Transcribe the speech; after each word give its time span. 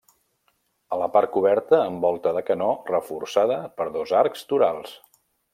A 0.95 0.97
la 1.01 1.09
part 1.17 1.31
coberta 1.35 1.81
amb 1.83 2.07
volta 2.07 2.33
de 2.39 2.43
canó 2.49 2.71
reforçada 2.89 3.61
per 3.79 3.91
dos 3.99 4.19
arcs 4.25 4.47
torals. 4.55 4.99